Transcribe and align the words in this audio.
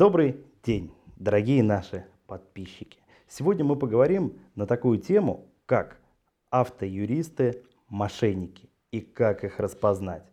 Добрый 0.00 0.40
день, 0.62 0.90
дорогие 1.16 1.62
наши 1.62 2.06
подписчики. 2.26 3.00
Сегодня 3.28 3.66
мы 3.66 3.76
поговорим 3.76 4.38
на 4.54 4.66
такую 4.66 4.96
тему, 4.96 5.52
как 5.66 6.00
автоюристы-мошенники 6.50 8.70
и 8.92 9.02
как 9.02 9.44
их 9.44 9.60
распознать. 9.60 10.24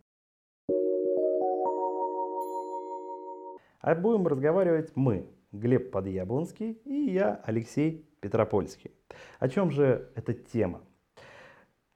А 3.82 3.94
будем 3.94 4.26
разговаривать 4.26 4.92
мы, 4.94 5.26
Глеб 5.52 5.90
Подъяблонский 5.90 6.80
и 6.86 7.12
я, 7.12 7.42
Алексей 7.44 8.08
Петропольский. 8.20 8.92
О 9.38 9.50
чем 9.50 9.70
же 9.70 10.10
эта 10.14 10.32
тема? 10.32 10.80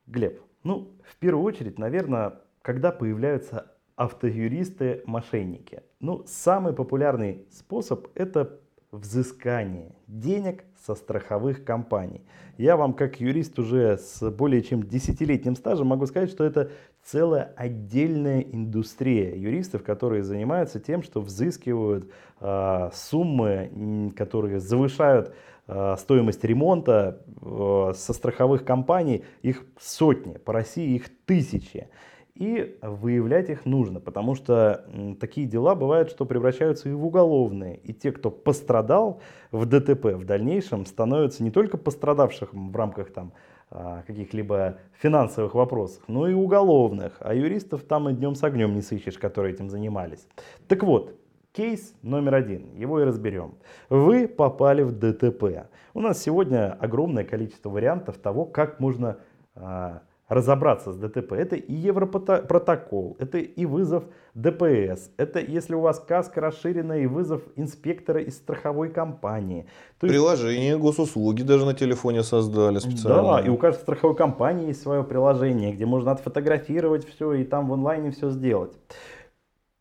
Глеб, 0.04 0.42
ну, 0.62 0.92
в 1.02 1.16
первую 1.16 1.42
очередь, 1.42 1.78
наверное, 1.78 2.38
когда 2.60 2.92
появляются 2.92 3.71
автоюристы-мошенники. 3.96 5.82
Ну, 6.00 6.24
самый 6.26 6.72
популярный 6.72 7.46
способ– 7.50 8.08
это 8.14 8.58
взыскание 8.92 9.94
денег 10.06 10.64
со 10.84 10.94
страховых 10.94 11.64
компаний. 11.64 12.22
Я 12.58 12.76
вам, 12.76 12.92
как 12.92 13.20
юрист 13.20 13.58
уже 13.58 13.96
с 13.96 14.30
более 14.30 14.62
чем 14.62 14.82
десятилетним 14.82 15.56
стажем, 15.56 15.86
могу 15.86 16.06
сказать, 16.06 16.30
что 16.30 16.44
это 16.44 16.70
целая 17.02 17.52
отдельная 17.56 18.40
индустрия 18.40 19.34
юристов, 19.34 19.82
которые 19.82 20.22
занимаются 20.22 20.78
тем, 20.78 21.02
что 21.02 21.22
взыскивают 21.22 22.10
э, 22.40 22.90
суммы, 22.92 24.12
которые 24.14 24.60
завышают 24.60 25.34
э, 25.66 25.96
стоимость 25.98 26.44
ремонта 26.44 27.22
э, 27.40 27.92
со 27.96 28.12
страховых 28.12 28.64
компаний. 28.64 29.24
Их 29.40 29.64
сотни, 29.80 30.36
по 30.36 30.52
России 30.52 30.94
их 30.94 31.06
тысячи. 31.24 31.88
И 32.34 32.78
выявлять 32.80 33.50
их 33.50 33.66
нужно, 33.66 34.00
потому 34.00 34.34
что 34.34 34.86
такие 35.20 35.46
дела 35.46 35.74
бывают, 35.74 36.10
что 36.10 36.24
превращаются 36.24 36.88
и 36.88 36.92
в 36.92 37.04
уголовные. 37.04 37.76
И 37.78 37.92
те, 37.92 38.10
кто 38.10 38.30
пострадал 38.30 39.20
в 39.50 39.66
ДТП, 39.66 40.14
в 40.14 40.24
дальнейшем 40.24 40.86
становятся 40.86 41.42
не 41.42 41.50
только 41.50 41.76
пострадавших 41.76 42.54
в 42.54 42.74
рамках 42.74 43.12
там, 43.12 43.32
а, 43.70 44.02
каких-либо 44.06 44.78
финансовых 44.98 45.54
вопросов, 45.54 46.02
но 46.06 46.26
и 46.26 46.34
уголовных. 46.34 47.16
А 47.20 47.34
юристов 47.34 47.82
там 47.84 48.08
и 48.08 48.14
днем 48.14 48.34
с 48.34 48.42
огнем 48.42 48.74
не 48.74 48.82
сыщешь, 48.82 49.18
которые 49.18 49.54
этим 49.54 49.68
занимались. 49.68 50.26
Так 50.68 50.82
вот, 50.82 51.14
кейс 51.52 51.94
номер 52.02 52.34
один, 52.34 52.74
его 52.74 53.00
и 53.00 53.04
разберем. 53.04 53.54
Вы 53.88 54.26
попали 54.26 54.82
в 54.82 54.92
ДТП. 54.92 55.68
У 55.94 56.00
нас 56.00 56.22
сегодня 56.22 56.72
огромное 56.80 57.24
количество 57.24 57.70
вариантов 57.70 58.16
того, 58.18 58.46
как 58.46 58.80
можно 58.80 59.18
а, 59.54 60.02
разобраться 60.32 60.92
с 60.92 60.96
ДТП. 60.96 61.32
Это 61.32 61.56
и 61.56 61.74
Европротокол, 61.74 63.16
это 63.18 63.38
и 63.38 63.66
вызов 63.66 64.04
ДПС, 64.34 65.10
это 65.18 65.40
если 65.40 65.74
у 65.74 65.80
вас 65.80 66.00
каска 66.00 66.40
расширена 66.40 66.94
и 67.00 67.06
вызов 67.06 67.42
инспектора 67.56 68.22
из 68.22 68.36
страховой 68.36 68.88
компании. 68.88 69.66
То 70.00 70.06
есть... 70.06 70.14
Приложение 70.14 70.78
госуслуги 70.78 71.42
даже 71.42 71.66
на 71.66 71.74
телефоне 71.74 72.22
создали 72.22 72.78
специально. 72.78 73.22
Да, 73.22 73.40
и 73.40 73.48
у 73.50 73.56
каждой 73.56 73.80
страховой 73.80 74.16
компании 74.16 74.68
есть 74.68 74.82
свое 74.82 75.04
приложение, 75.04 75.72
где 75.72 75.84
можно 75.84 76.12
отфотографировать 76.12 77.06
все 77.06 77.34
и 77.34 77.44
там 77.44 77.68
в 77.68 77.72
онлайне 77.74 78.10
все 78.10 78.30
сделать. 78.30 78.72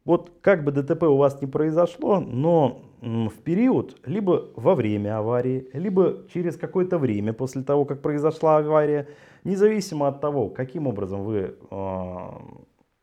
Вот 0.04 0.32
как 0.42 0.64
бы 0.64 0.72
ДТП 0.72 1.04
у 1.04 1.18
вас 1.18 1.42
не 1.42 1.48
произошло, 1.48 2.20
но 2.20 2.82
в 3.02 3.34
период, 3.44 3.98
либо 4.06 4.50
во 4.56 4.76
время 4.76 5.18
аварии, 5.18 5.68
либо 5.74 6.28
через 6.32 6.56
какое-то 6.56 6.98
время 6.98 7.34
после 7.34 7.64
того, 7.64 7.86
как 7.86 8.02
произошла 8.02 8.58
авария, 8.58 9.08
независимо 9.44 10.08
от 10.08 10.22
того, 10.22 10.50
каким 10.50 10.88
образом 10.88 11.24
вы 11.24 11.56
э, 11.72 12.18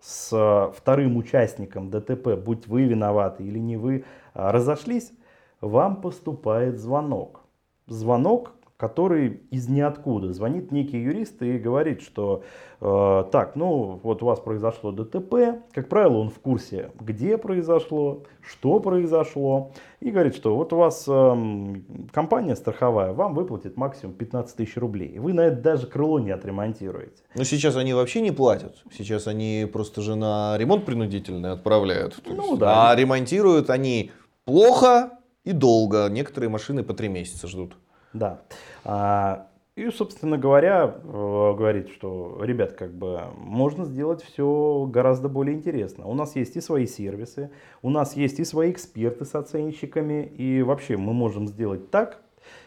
с 0.01 0.73
вторым 0.77 1.17
участником 1.17 1.91
ДТП, 1.91 2.37
будь 2.37 2.67
вы 2.69 2.85
виноваты 2.85 3.43
или 3.43 3.59
не 3.59 3.77
вы, 3.77 4.05
а, 4.35 4.53
разошлись, 4.53 5.13
вам 5.61 6.01
поступает 6.01 6.79
звонок. 6.79 7.41
Звонок, 7.89 8.53
который 8.79 9.43
из 9.51 9.69
ниоткуда 9.69 10.33
звонит 10.33 10.71
некий 10.71 10.99
юрист 10.99 11.43
и 11.43 11.59
говорит, 11.59 12.01
что 12.01 12.45
э, 12.81 13.25
так, 13.33 13.57
ну 13.57 13.99
вот 14.05 14.23
у 14.23 14.27
вас 14.27 14.39
произошло 14.39 14.93
ДТП, 14.93 15.65
как 15.73 15.89
правило, 15.89 16.19
он 16.19 16.31
в 16.31 16.39
курсе, 16.39 16.93
где 17.01 17.39
произошло, 17.39 18.23
что 18.41 18.79
произошло, 18.79 19.73
и 19.99 20.13
говорит, 20.13 20.37
что 20.37 20.55
вот 20.55 20.73
у 20.73 20.77
вас 20.77 21.07
э, 21.09 21.75
компания 22.13 22.55
страховая 22.55 23.13
вам 23.13 23.35
выплатит 23.35 23.77
максимум 23.77 24.15
15 24.15 24.57
тысяч 24.57 24.77
рублей, 24.77 25.19
вы 25.19 25.33
на 25.33 25.41
это 25.41 25.57
даже 25.57 25.89
крыло 25.89 26.21
не 26.21 26.31
отремонтируете. 26.31 27.25
Но 27.35 27.43
сейчас 27.43 27.75
они 27.75 27.95
вообще 27.95 28.21
не 28.21 28.31
платят, 28.31 28.77
сейчас 28.97 29.27
они 29.27 29.69
просто 29.71 30.03
же 30.03 30.15
на 30.15 30.57
ремонт 30.57 30.85
принудительный 30.85 31.51
отправляют, 31.51 32.23
ну, 32.25 32.51
есть, 32.51 32.59
да. 32.61 32.93
а 32.93 32.95
ремонтируют 32.95 33.71
они 33.71 34.13
плохо 34.45 35.19
и 35.43 35.51
долго, 35.51 36.07
некоторые 36.09 36.49
машины 36.49 36.85
по 36.85 36.95
три 36.95 37.09
месяца 37.09 37.49
ждут. 37.49 37.77
Да. 38.13 38.43
А, 38.85 39.49
и, 39.79 39.91
собственно 39.91 40.39
говоря, 40.39 40.93
э, 41.05 41.55
говорит, 41.57 41.91
что, 41.91 42.41
ребят, 42.43 42.73
как 42.73 42.93
бы 42.93 43.21
можно 43.37 43.85
сделать 43.85 44.23
все 44.23 44.89
гораздо 44.91 45.29
более 45.29 45.55
интересно. 45.55 46.07
У 46.07 46.15
нас 46.15 46.35
есть 46.35 46.57
и 46.57 46.61
свои 46.61 46.87
сервисы, 46.87 47.53
у 47.81 47.91
нас 47.91 48.17
есть 48.17 48.41
и 48.41 48.45
свои 48.45 48.73
эксперты 48.73 49.25
с 49.25 49.37
оценщиками, 49.37 50.25
и 50.25 50.63
вообще 50.63 50.97
мы 50.97 51.13
можем 51.13 51.47
сделать 51.47 51.93
так, 51.93 52.21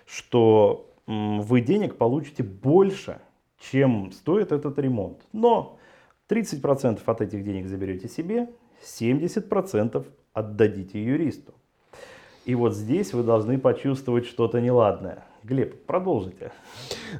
что 0.06 0.90
вы 1.06 1.59
денег 1.59 1.97
получите 1.97 2.44
больше, 2.44 3.19
чем 3.59 4.13
стоит 4.13 4.53
этот 4.53 4.80
ремонт. 4.80 5.19
Но 5.34 5.80
30% 6.30 7.01
от 7.06 7.22
этих 7.22 7.44
денег 7.44 7.68
заберете 7.68 8.07
себе, 8.07 8.50
70% 8.81 10.06
отдадите 10.31 11.03
юристу. 11.03 11.53
И 12.46 12.56
вот 12.56 12.74
здесь 12.74 13.13
вы 13.13 13.24
должны 13.24 13.59
почувствовать 13.59 14.25
что-то 14.25 14.62
неладное. 14.62 15.25
Глеб, 15.44 15.88
продолжите. 15.88 16.52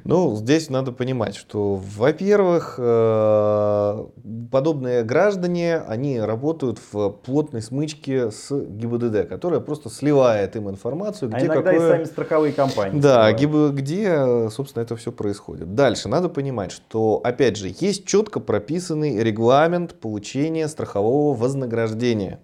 Ну, 0.04 0.36
здесь 0.36 0.70
надо 0.70 0.92
понимать, 0.92 1.34
что, 1.34 1.74
во-первых, 1.74 2.76
э, 2.78 4.06
подобные 4.50 5.02
граждане, 5.02 5.78
они 5.78 6.20
работают 6.20 6.78
в 6.92 7.10
плотной 7.10 7.62
смычке 7.62 8.30
с 8.30 8.52
ГИБДД, 8.52 9.28
которая 9.28 9.58
просто 9.58 9.90
сливает 9.90 10.54
им 10.54 10.70
информацию, 10.70 11.30
а 11.32 11.36
где 11.36 11.46
а 11.46 11.54
иногда 11.54 11.72
какое... 11.72 11.86
и 11.86 11.90
сами 11.90 12.04
страховые 12.04 12.52
компании. 12.52 13.00
Да, 13.00 13.32
ГИБ... 13.32 13.74
где, 13.74 14.48
собственно, 14.50 14.84
это 14.84 14.94
все 14.94 15.10
происходит. 15.10 15.74
Дальше 15.74 16.08
надо 16.08 16.28
понимать, 16.28 16.70
что, 16.70 17.20
опять 17.24 17.56
же, 17.56 17.74
есть 17.80 18.06
четко 18.06 18.38
прописанный 18.38 19.18
регламент 19.20 19.94
получения 19.94 20.68
страхового 20.68 21.36
вознаграждения. 21.36 22.38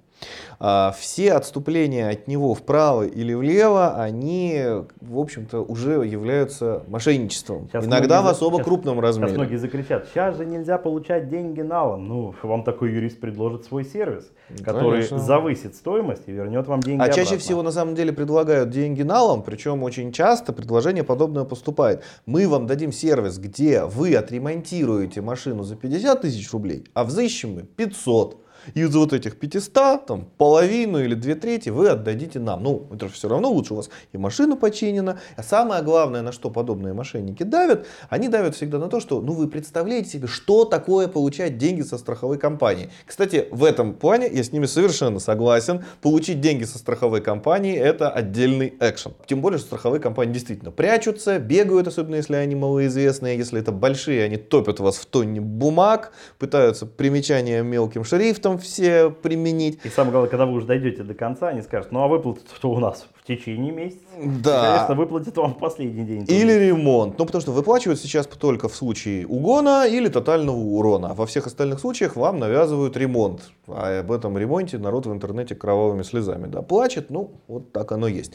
А, 0.61 0.93
все 0.99 1.33
отступления 1.35 2.11
от 2.11 2.27
него 2.27 2.55
вправо 2.55 3.07
или 3.07 3.33
влево, 3.33 3.95
они, 4.03 4.61
в 5.01 5.19
общем-то, 5.19 5.61
уже 5.61 6.05
являются 6.05 6.83
мошенничеством. 6.89 7.69
Сейчас 7.69 7.85
Иногда 7.85 8.23
в 8.23 8.27
особо 8.27 8.57
сейчас, 8.57 8.67
крупном 8.67 8.99
размере. 8.99 9.29
Сейчас 9.29 9.39
многие 9.39 9.57
закричат, 9.57 10.09
сейчас 10.09 10.37
же 10.37 10.45
нельзя 10.47 10.79
получать 10.79 11.29
деньги 11.29 11.61
налом. 11.61 12.09
Ну, 12.09 12.35
вам 12.43 12.65
такой 12.65 12.93
юрист 12.93 13.21
предложит 13.21 13.67
свой 13.67 13.85
сервис, 13.85 14.31
который 14.65 15.03
Конечно. 15.03 15.19
завысит 15.19 15.77
стоимость 15.77 16.23
и 16.27 16.33
вернет 16.33 16.67
вам 16.67 16.81
деньги 16.81 17.01
А 17.01 17.05
обратно. 17.05 17.25
чаще 17.25 17.39
всего, 17.39 17.63
на 17.63 17.71
самом 17.71 17.95
деле, 17.95 18.13
предлагают 18.13 18.71
деньги 18.71 19.03
налом, 19.03 19.43
причем 19.43 19.85
очень 19.85 20.11
часто 20.11 20.53
предложение 20.53 21.05
подобное 21.05 21.45
поступает. 21.45 22.03
Мы 22.27 22.49
вам 22.49 22.67
дадим 22.67 22.91
сервис, 22.91 23.39
где 23.39 23.85
вы 23.85 24.17
отремонтируете 24.17 25.21
машину 25.21 25.63
за 25.63 25.77
50 25.77 26.21
тысяч 26.23 26.51
рублей, 26.53 26.85
а 26.95 27.05
взыщем 27.05 27.55
мы 27.55 27.63
500 27.63 28.48
и 28.75 28.81
из 28.81 28.95
вот 28.95 29.13
этих 29.13 29.39
500, 29.39 30.07
там, 30.07 30.29
половину 30.37 31.03
или 31.03 31.15
две 31.15 31.35
трети 31.35 31.71
вы 31.71 31.89
отдадите 31.89 32.39
нам. 32.39 32.63
Ну, 32.63 32.87
это 32.93 33.09
же 33.09 33.15
все 33.15 33.29
равно 33.29 33.51
лучше 33.51 33.75
у 33.75 33.77
вас 33.77 33.91
и 34.13 34.19
машина 34.19 34.57
починена. 34.57 35.19
А 35.37 35.43
самое 35.43 35.83
главное, 35.83 36.23
на 36.23 36.33
что 36.33 36.51
подобные 36.51 36.95
мошенники 36.95 37.43
давят, 37.43 37.87
они 38.09 38.29
давят 38.29 38.55
всегда 38.55 38.79
на 38.79 38.89
то, 38.89 39.01
что, 39.01 39.21
ну, 39.21 39.33
вы 39.33 39.49
представляете 39.49 40.11
себе, 40.11 40.27
что 40.27 40.65
такое 40.65 41.09
получать 41.09 41.59
деньги 41.59 41.83
со 41.83 41.99
страховой 41.99 42.39
компании. 42.39 42.91
Кстати, 43.07 43.49
в 43.51 43.65
этом 43.65 43.95
плане 43.95 44.29
я 44.33 44.43
с 44.43 44.53
ними 44.53 44.67
совершенно 44.67 45.19
согласен. 45.19 45.85
Получить 46.03 46.41
деньги 46.41 46.65
со 46.65 46.79
страховой 46.79 47.21
компании 47.21 47.77
это 47.77 48.11
отдельный 48.11 48.75
экшен. 48.81 49.13
Тем 49.27 49.41
более, 49.41 49.59
что 49.59 49.69
страховые 49.69 50.01
компании 50.01 50.33
действительно 50.33 50.71
прячутся, 50.71 51.39
бегают, 51.39 51.89
особенно 51.89 52.17
если 52.17 52.35
они 52.35 52.55
малоизвестные. 52.55 53.37
Если 53.37 53.61
это 53.61 53.73
большие, 53.73 54.25
они 54.25 54.37
топят 54.37 54.81
вас 54.81 54.97
в 54.97 55.07
тонне 55.07 55.41
бумаг, 55.41 56.13
пытаются 56.39 56.87
примечания 56.87 57.63
мелким 57.63 58.05
шрифтом 58.05 58.58
все 58.59 59.11
применить. 59.11 59.81
И 59.85 59.89
самое 59.89 60.13
главное, 60.13 60.31
когда 60.31 60.47
вы 60.47 60.53
уже 60.53 60.67
дойдете 60.67 61.03
до 61.03 61.15
конца, 61.15 61.49
они 61.49 61.63
скажут, 61.63 61.93
ну 61.93 62.03
а 62.03 62.09
выплатят 62.09 62.47
что 62.55 62.71
у 62.71 62.79
нас 62.79 63.07
в 63.15 63.27
течение 63.27 63.73
месяца. 63.73 64.01
Да. 64.17 64.61
И, 64.61 64.67
конечно, 64.75 64.95
выплатят 64.95 65.37
вам 65.37 65.55
в 65.55 65.59
последний 65.59 66.05
день. 66.05 66.25
Или 66.29 66.53
ремонт. 66.53 67.19
Ну, 67.19 67.27
потому 67.27 67.41
что 67.43 67.53
выплачивают 67.53 68.01
сейчас 68.01 68.27
только 68.27 68.69
в 68.69 68.75
случае 68.75 69.27
угона 69.27 69.87
или 69.87 70.09
тотального 70.09 70.57
урона. 70.57 71.15
Во 71.15 71.27
всех 71.27 71.47
остальных 71.47 71.81
случаях 71.81 72.17
вам 72.17 72.39
навязывают 72.39 72.97
ремонт. 72.97 73.51
А 73.67 74.01
об 74.01 74.13
этом 74.13 74.37
ремонте 74.37 74.79
народ 74.79 75.07
в 75.07 75.13
интернете 75.13 75.55
кровавыми 75.55 76.03
слезами 76.03 76.47
да, 76.47 76.63
плачет. 76.63 77.11
Ну, 77.11 77.33
вот 77.47 77.73
так 77.73 77.93
оно 77.93 78.09
есть. 78.09 78.33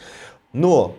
Но 0.53 0.95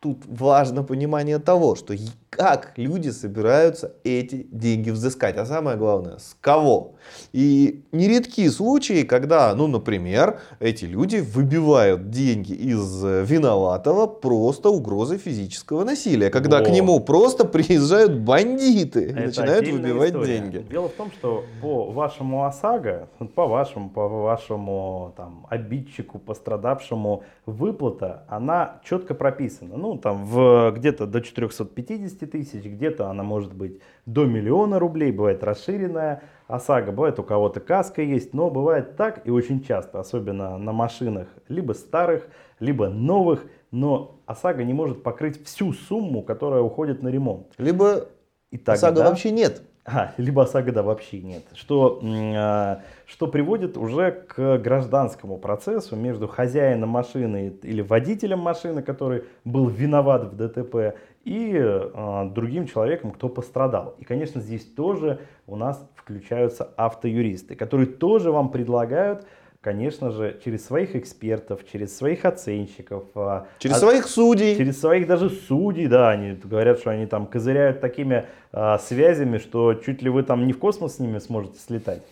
тут 0.00 0.18
важно 0.26 0.82
понимание 0.82 1.38
того, 1.38 1.74
что 1.74 1.94
как 2.30 2.74
люди 2.76 3.08
собираются 3.08 3.94
эти 4.04 4.46
деньги 4.52 4.90
взыскать, 4.90 5.36
а 5.38 5.46
самое 5.46 5.76
главное, 5.76 6.18
с 6.18 6.36
кого. 6.40 6.94
И 7.32 7.82
нередки 7.90 8.48
случаи, 8.48 9.02
когда, 9.02 9.52
ну, 9.54 9.66
например, 9.66 10.40
эти 10.60 10.84
люди 10.84 11.16
выбивают 11.16 12.10
деньги 12.10 12.52
из 12.52 13.02
виноватого 13.02 14.06
просто 14.06 14.68
угрозой 14.68 15.18
физического 15.18 15.84
насилия, 15.84 16.30
когда 16.30 16.58
О. 16.58 16.64
к 16.64 16.70
нему 16.70 17.00
просто 17.00 17.44
приезжают 17.44 18.12
бандиты 18.20 19.08
и 19.08 19.12
начинают 19.12 19.66
выбивать 19.66 20.10
история. 20.10 20.38
деньги. 20.38 20.66
Дело 20.70 20.88
в 20.88 20.92
том, 20.92 21.10
что 21.10 21.44
по 21.60 21.90
вашему 21.90 22.44
ОСАГО, 22.44 23.08
по 23.34 23.46
вашему, 23.46 23.90
по 23.90 24.06
вашему 24.06 25.12
там, 25.16 25.46
обидчику, 25.50 26.18
пострадавшему, 26.18 27.24
выплата, 27.46 28.24
она 28.28 28.80
четко 28.84 29.14
прописана. 29.14 29.76
Ну, 29.76 29.87
там 29.96 30.26
в, 30.26 30.72
где-то 30.76 31.06
до 31.06 31.22
450 31.22 32.30
тысяч, 32.30 32.64
где-то 32.64 33.08
она 33.08 33.22
может 33.22 33.54
быть 33.54 33.80
до 34.04 34.26
миллиона 34.26 34.78
рублей, 34.78 35.12
бывает 35.12 35.42
расширенная 35.42 36.22
ОСАГО, 36.48 36.92
бывает 36.92 37.18
у 37.18 37.22
кого-то 37.22 37.60
каска 37.60 38.02
есть, 38.02 38.34
но 38.34 38.50
бывает 38.50 38.96
так 38.96 39.26
и 39.26 39.30
очень 39.30 39.62
часто, 39.62 40.00
особенно 40.00 40.58
на 40.58 40.72
машинах, 40.72 41.28
либо 41.48 41.72
старых, 41.72 42.28
либо 42.60 42.88
новых, 42.88 43.46
но 43.70 44.20
ОСАГО 44.26 44.64
не 44.64 44.74
может 44.74 45.02
покрыть 45.02 45.42
всю 45.46 45.72
сумму, 45.72 46.22
которая 46.22 46.60
уходит 46.60 47.02
на 47.02 47.08
ремонт. 47.08 47.46
Либо 47.56 48.08
и 48.50 48.58
тогда, 48.58 48.88
ОСАГО 48.88 49.08
вообще 49.08 49.30
нет. 49.30 49.62
А, 49.90 50.12
либо 50.18 50.42
ОСАГО 50.42 50.72
да 50.72 50.82
вообще 50.82 51.20
нет. 51.20 51.44
Что, 51.54 52.00
а, 52.02 52.82
что 53.06 53.26
приводит 53.26 53.78
уже 53.78 54.12
к 54.12 54.58
гражданскому 54.58 55.38
процессу 55.38 55.96
между 55.96 56.28
хозяином 56.28 56.90
машины 56.90 57.54
или 57.62 57.80
водителем 57.80 58.38
машины, 58.38 58.82
который 58.82 59.24
был 59.44 59.66
виноват 59.68 60.24
в 60.24 60.36
ДТП, 60.36 60.98
и 61.24 61.52
э, 61.54 62.30
другим 62.34 62.66
человеком, 62.66 63.10
кто 63.10 63.28
пострадал. 63.28 63.96
И, 63.98 64.04
конечно, 64.04 64.40
здесь 64.40 64.64
тоже 64.64 65.20
у 65.46 65.56
нас 65.56 65.86
включаются 65.94 66.72
автоюристы, 66.76 67.54
которые 67.54 67.86
тоже 67.86 68.32
вам 68.32 68.50
предлагают 68.50 69.26
конечно 69.60 70.10
же, 70.10 70.40
через 70.44 70.64
своих 70.64 70.96
экспертов, 70.96 71.60
через 71.70 71.96
своих 71.96 72.24
оценщиков. 72.24 73.04
А, 73.14 73.46
через 73.58 73.76
а, 73.76 73.80
своих 73.80 74.06
судей. 74.06 74.56
Через 74.56 74.80
своих 74.80 75.06
даже 75.06 75.30
судей, 75.30 75.88
да, 75.88 76.10
они 76.10 76.32
говорят, 76.32 76.78
что 76.78 76.90
они 76.90 77.06
там 77.06 77.26
козыряют 77.26 77.80
такими 77.80 78.26
а, 78.52 78.78
связями, 78.78 79.38
что 79.38 79.74
чуть 79.74 80.02
ли 80.02 80.10
вы 80.10 80.22
там 80.22 80.46
не 80.46 80.52
в 80.52 80.58
космос 80.58 80.96
с 80.96 80.98
ними 81.00 81.18
сможете 81.18 81.58
слетать. 81.58 82.02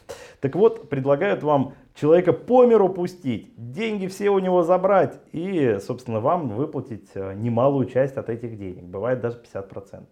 Так 0.41 0.55
вот, 0.55 0.89
предлагают 0.89 1.43
вам 1.43 1.75
человека 1.95 2.33
по 2.33 2.67
миру 2.67 2.89
пустить, 2.89 3.53
деньги 3.57 4.07
все 4.07 4.31
у 4.31 4.39
него 4.39 4.63
забрать 4.63 5.19
и, 5.33 5.79
собственно, 5.81 6.21
вам 6.21 6.49
выплатить 6.51 7.09
а, 7.15 7.33
немалую 7.33 7.87
часть 7.87 8.17
от 8.17 8.29
этих 8.29 8.59
денег. 8.59 8.85
Бывает 8.85 9.21
даже 9.21 9.41
50%. 9.41 10.05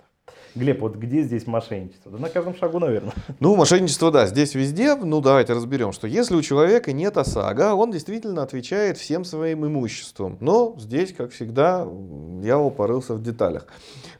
Глеб, 0.54 0.80
вот 0.82 0.94
где 0.94 1.22
здесь 1.22 1.48
мошенничество? 1.48 2.12
Да 2.12 2.18
на 2.18 2.28
каждом 2.28 2.54
шагу, 2.56 2.78
наверное. 2.78 3.12
Ну, 3.40 3.56
мошенничество, 3.56 4.12
да, 4.12 4.26
здесь 4.26 4.54
везде. 4.54 4.94
Ну, 4.94 5.20
давайте 5.20 5.52
разберем, 5.52 5.92
что 5.92 6.06
если 6.06 6.36
у 6.36 6.42
человека 6.42 6.92
нет 6.92 7.16
ОСАГО, 7.16 7.74
он 7.74 7.90
действительно 7.90 8.42
отвечает 8.42 8.96
всем 8.96 9.24
своим 9.24 9.66
имуществом. 9.66 10.38
Но 10.40 10.76
здесь, 10.78 11.12
как 11.12 11.32
всегда, 11.32 11.88
я 12.42 12.58
порылся 12.70 13.14
в 13.14 13.22
деталях. 13.22 13.66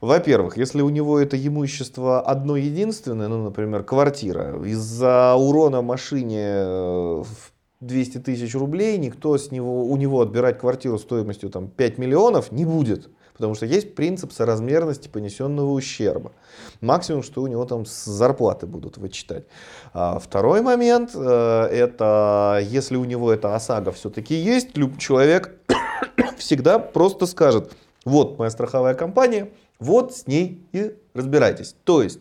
Во-первых, 0.01 0.56
если 0.56 0.83
у 0.83 0.89
него 0.89 1.21
это 1.21 1.37
имущество 1.37 2.21
одно 2.21 2.56
единственное, 2.56 3.29
ну, 3.29 3.45
например, 3.45 3.85
квартира, 3.85 4.61
из-за 4.65 5.35
урона 5.37 5.83
машине 5.83 6.43
э, 6.43 7.23
в 7.23 7.53
200 7.81 8.19
тысяч 8.19 8.55
рублей, 8.56 8.99
никто 8.99 9.39
с 9.39 9.53
него, 9.53 9.85
у 9.85 9.97
него 9.97 10.21
отбирать 10.21 10.59
квартиру 10.59 10.99
стоимостью 10.99 11.51
там, 11.51 11.69
5 11.69 11.99
миллионов 11.99 12.51
не 12.51 12.65
будет. 12.65 13.09
Потому 13.34 13.54
что 13.54 13.66
есть 13.66 13.94
принцип 13.94 14.32
соразмерности 14.32 15.08
понесенного 15.08 15.72
ущерба. 15.72 16.32
Максимум, 16.81 17.22
что 17.22 17.42
у 17.42 17.46
него 17.48 17.64
там 17.64 17.84
с 17.84 18.04
зарплаты 18.04 18.66
будут 18.66 18.96
вычитать. 18.96 19.44
А 19.92 20.20
второй 20.20 20.62
момент, 20.62 21.10
э, 21.14 21.69
это 21.70 22.60
если 22.62 22.96
у 22.96 23.04
него 23.04 23.32
эта 23.32 23.54
ОСАГО 23.56 23.90
все-таки 23.92 24.34
есть, 24.34 24.70
человек 24.98 25.58
всегда 26.38 26.78
просто 26.78 27.26
скажет, 27.26 27.72
вот 28.04 28.38
моя 28.38 28.50
страховая 28.50 28.94
компания, 28.94 29.50
вот 29.81 30.14
с 30.14 30.26
ней 30.28 30.64
и 30.72 30.94
разбирайтесь. 31.12 31.75
То 31.84 32.02
есть 32.02 32.20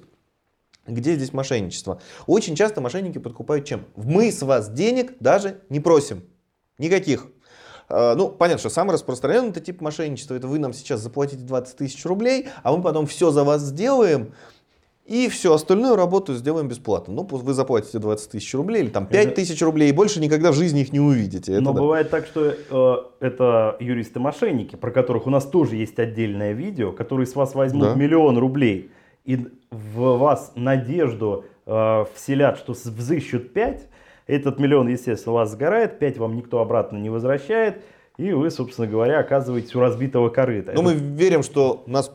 где 0.88 1.16
здесь 1.16 1.32
мошенничество? 1.32 2.02
Очень 2.26 2.56
часто 2.56 2.82
мошенники 2.82 3.18
подкупают 3.18 3.66
чем? 3.66 3.86
Мы 3.96 4.32
с 4.32 4.42
вас 4.42 4.70
денег 4.70 5.14
даже 5.20 5.62
не 5.70 5.80
просим. 5.80 6.24
Никаких. 6.78 7.28
А, 7.90 8.16
ну, 8.16 8.30
понятно, 8.30 8.60
что 8.60 8.70
самый 8.70 8.94
распространенный 8.94 9.50
это 9.50 9.60
тип 9.60 9.82
мошенничества. 9.82 10.36
Это 10.36 10.48
вы 10.48 10.60
нам 10.60 10.74
сейчас 10.74 11.02
заплатите 11.02 11.44
20 11.44 11.78
тысяч 11.78 12.06
рублей, 12.06 12.48
а 12.64 12.76
мы 12.76 12.82
потом 12.82 13.08
все 13.08 13.32
за 13.32 13.44
вас 13.44 13.62
сделаем. 13.62 14.34
И 15.06 15.28
все 15.28 15.54
остальную 15.54 15.98
работу 15.98 16.34
сделаем 16.34 16.70
бесплатно. 16.70 17.14
Ну, 17.14 17.24
вы 17.24 17.54
заплатите 17.54 18.00
20 18.00 18.32
тысяч 18.32 18.54
рублей 18.54 18.84
или 18.84 18.90
там 18.90 19.06
5 19.06 19.36
тысяч 19.36 19.62
рублей, 19.62 19.90
и 19.90 19.92
больше 19.92 20.22
никогда 20.22 20.52
в 20.52 20.56
жизни 20.56 20.80
их 20.80 20.94
не 20.94 21.02
увидите. 21.02 21.52
Это 21.52 21.62
Но 21.62 21.74
да. 21.74 21.82
бывает 21.82 22.10
так, 22.10 22.26
что 22.26 22.54
э, 23.20 23.26
это 23.26 23.76
юристы-мошенники, 23.82 24.78
про 24.78 24.92
которых 24.92 25.28
у 25.28 25.30
нас 25.30 25.46
тоже 25.46 25.76
есть 25.76 26.00
отдельное 26.00 26.54
видео, 26.54 26.94
которые 26.94 27.28
с 27.28 27.36
вас 27.36 27.54
возьмут 27.54 27.90
да. 27.90 27.96
миллион 27.96 28.38
рублей 28.38 28.92
и 29.26 29.48
в 29.72 30.18
вас 30.18 30.54
надежду 30.56 31.46
э, 31.66 32.06
вселят, 32.16 32.58
что 32.58 32.74
взыщут 32.74 33.54
5, 33.54 33.88
этот 34.28 34.60
миллион, 34.60 34.88
естественно, 34.88 35.34
у 35.34 35.36
вас 35.36 35.52
сгорает, 35.52 36.00
5 36.00 36.18
вам 36.18 36.36
никто 36.36 36.60
обратно 36.60 36.98
не 36.98 37.10
возвращает, 37.10 37.84
и 38.18 38.32
вы, 38.32 38.52
собственно 38.52 38.88
говоря, 38.88 39.20
оказываетесь 39.20 39.76
у 39.76 39.80
разбитого 39.80 40.30
корыта. 40.30 40.72
Но 40.74 40.82
Это... 40.82 40.84
мы 40.84 40.94
верим, 40.94 41.44
что 41.44 41.84
нас 41.88 42.12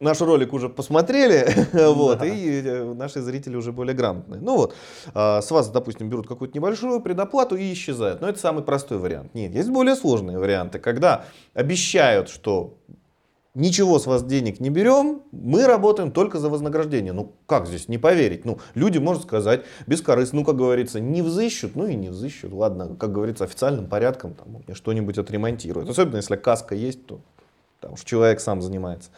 наш 0.00 0.20
ролик 0.20 0.52
уже 0.52 0.68
посмотрели, 0.68 1.46
вот, 1.92 2.22
и 2.24 2.62
э, 2.64 2.94
наши 2.94 3.20
зрители 3.20 3.56
уже 3.56 3.72
более 3.72 3.94
грамотные. 3.94 4.40
Ну 4.40 4.56
вот, 4.56 4.74
а, 5.14 5.42
с 5.42 5.50
вас, 5.50 5.68
допустим, 5.68 6.08
берут 6.08 6.26
какую-то 6.26 6.56
небольшую 6.56 7.00
предоплату 7.00 7.56
и 7.56 7.72
исчезают. 7.72 8.20
Но 8.20 8.28
это 8.28 8.38
самый 8.38 8.64
простой 8.64 8.98
вариант. 8.98 9.34
Нет, 9.34 9.54
есть 9.54 9.68
более 9.68 9.94
сложные 9.94 10.38
варианты, 10.38 10.78
когда 10.78 11.26
обещают, 11.54 12.28
что 12.28 12.78
ничего 13.54 13.98
с 13.98 14.06
вас 14.06 14.22
денег 14.24 14.60
не 14.60 14.70
берем, 14.70 15.22
мы 15.32 15.66
работаем 15.66 16.10
только 16.12 16.38
за 16.38 16.48
вознаграждение. 16.48 17.12
Ну, 17.12 17.32
как 17.46 17.66
здесь 17.66 17.88
не 17.88 17.98
поверить? 17.98 18.44
Ну, 18.44 18.58
люди, 18.74 18.98
можно 18.98 19.22
сказать, 19.22 19.64
бескорыстно, 19.86 20.40
ну, 20.40 20.44
как 20.44 20.56
говорится, 20.56 21.00
не 21.00 21.22
взыщут, 21.22 21.76
ну 21.76 21.86
и 21.86 21.94
не 21.94 22.08
взыщут. 22.08 22.52
Ладно, 22.52 22.96
как 22.98 23.12
говорится, 23.12 23.44
официальным 23.44 23.86
порядком 23.86 24.34
там 24.34 24.62
что-нибудь 24.74 25.18
отремонтируют. 25.18 25.88
Особенно, 25.88 26.16
если 26.16 26.36
каска 26.36 26.74
есть, 26.74 27.06
то 27.06 27.20
потому 27.80 27.96
что 27.96 28.06
человек 28.06 28.40
сам 28.40 28.60
занимается. 28.60 29.10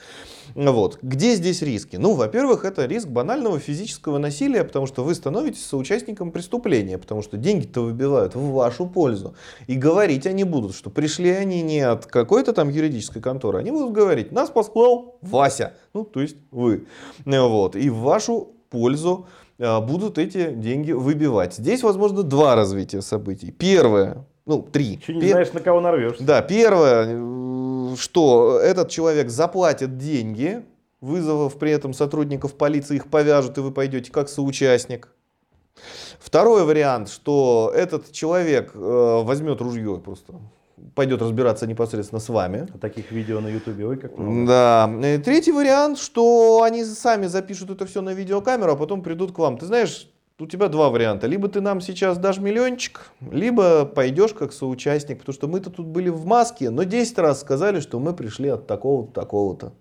Вот. 0.55 0.99
Где 1.03 1.35
здесь 1.35 1.63
риски? 1.63 1.97
Ну, 1.97 2.15
во-первых, 2.15 2.65
это 2.65 2.87
риск 2.87 3.09
банального 3.09 3.59
физического 3.59 4.19
насилия, 4.19 4.63
потому 4.63 4.87
что 4.87 5.03
вы 5.03 5.15
становитесь 5.17 5.67
соучастником 5.67 6.31
преступления, 6.31 6.97
потому 6.97 7.23
что 7.23 7.37
деньги-то 7.37 7.83
выбивают 7.83 8.37
в 8.37 8.53
вашу 8.53 8.87
пользу. 8.87 9.35
И 9.67 9.75
говорить 9.75 10.27
они 10.27 10.45
будут, 10.45 10.77
что 10.77 10.91
пришли 10.91 11.31
они 11.31 11.63
не 11.63 11.81
от 11.81 12.07
какой-то 12.07 12.53
там 12.53 12.69
юридической 12.69 13.21
конторы, 13.21 13.59
они 13.59 13.73
будут 13.73 13.93
говорить, 13.93 14.31
нас 14.31 14.49
послал 14.51 15.19
Вася, 15.23 15.75
ну, 15.93 16.05
то 16.05 16.21
есть 16.21 16.37
вы. 16.53 16.87
Вот. 17.25 17.75
И 17.75 17.91
в 17.91 17.97
вашу 17.97 18.53
пользу 18.71 19.27
а, 19.59 19.81
будут 19.81 20.19
эти 20.19 20.53
деньги 20.53 20.93
выбивать. 20.93 21.55
Здесь, 21.55 21.83
возможно, 21.83 22.23
два 22.23 22.55
развития 22.55 23.03
событий. 23.03 23.51
Первое, 23.51 24.25
ну, 24.47 24.63
три. 24.63 24.99
Еще 25.01 25.15
не 25.15 25.21
Пер... 25.21 25.31
знаешь, 25.31 25.53
на 25.53 25.61
кого 25.61 25.81
нарвешься. 25.81 26.23
Да, 26.25 26.43
первое, 26.43 27.97
что 27.97 28.59
этот 28.61 28.89
человек 28.89 29.31
заплатит 29.31 29.99
деньги, 29.99 30.63
вызовав 31.01 31.59
при 31.59 31.71
этом 31.71 31.93
сотрудников 31.93 32.55
полиции, 32.55 32.97
их 32.97 33.09
повяжут, 33.09 33.59
и 33.59 33.61
вы 33.61 33.71
пойдете 33.71 34.11
как 34.11 34.29
соучастник. 34.29 35.09
Второй 36.19 36.65
вариант, 36.65 37.09
что 37.09 37.73
этот 37.75 38.13
человек 38.13 38.73
э, 38.75 39.23
возьмет 39.23 39.61
ружье 39.61 40.01
просто 40.05 40.35
пойдет 40.95 41.23
разбираться 41.23 41.67
непосредственно 41.67 42.21
с 42.21 42.29
вами. 42.29 42.69
А 42.75 42.79
таких 42.79 43.11
видео 43.13 43.41
на 43.41 43.49
ютубе, 43.49 43.87
ой, 43.87 43.97
как 43.97 44.19
много. 44.19 44.47
Да. 44.47 45.15
И 45.15 45.19
третий 45.19 45.53
вариант, 45.53 45.99
что 45.99 46.63
они 46.63 46.85
сами 46.85 47.27
запишут 47.27 47.71
это 47.71 47.87
все 47.87 48.03
на 48.03 48.15
видеокамеру, 48.15 48.73
а 48.73 48.77
потом 48.77 49.03
придут 49.03 49.33
к 49.33 49.39
вам. 49.39 49.59
Ты 49.59 49.67
знаешь, 49.67 50.11
у 50.43 50.47
тебя 50.47 50.69
два 50.69 50.91
варианта. 50.91 51.27
Либо 51.27 51.49
ты 51.49 51.61
нам 51.61 51.81
сейчас 51.81 52.19
дашь 52.19 52.39
миллиончик, 52.39 53.13
либо 53.31 53.85
пойдешь 53.85 54.35
как 54.35 54.53
соучастник, 54.53 55.21
потому 55.21 55.35
что 55.35 55.47
мы-то 55.47 55.71
тут 55.71 55.87
были 55.87 56.09
в 56.09 56.27
маске, 56.27 56.71
но 56.71 56.83
10 56.83 57.19
раз 57.19 57.41
сказали, 57.41 57.81
что 57.81 58.01
мы 58.01 58.13
пришли 58.13 58.49
от 58.49 58.67
такого-то, 58.67 59.13
такого-то. 59.13 59.73